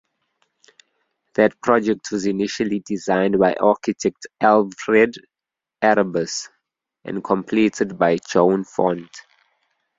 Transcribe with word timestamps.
That 1.35 1.61
project 1.61 2.11
was 2.11 2.25
initially 2.25 2.79
designed 2.79 3.37
by 3.37 3.53
architect 3.53 4.25
Alfred 4.41 5.13
Arribas 5.79 6.49
and 7.05 7.23
completed 7.23 7.99
by 7.99 8.17
Joan 8.17 8.63
Font. 8.63 9.11